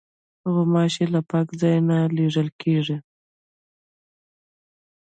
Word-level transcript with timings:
غوماشې 0.53 1.05
له 1.13 1.21
پاک 1.29 1.47
ځای 1.61 1.77
نه 1.89 1.97
لیري 2.15 2.45
کېږي. 2.61 2.97